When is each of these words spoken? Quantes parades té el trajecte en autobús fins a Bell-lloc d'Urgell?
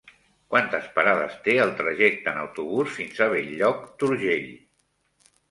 Quantes 0.53 0.87
parades 0.95 1.35
té 1.47 1.55
el 1.65 1.73
trajecte 1.81 2.33
en 2.33 2.41
autobús 2.45 2.97
fins 2.97 3.21
a 3.27 3.29
Bell-lloc 3.35 3.87
d'Urgell? 4.01 4.51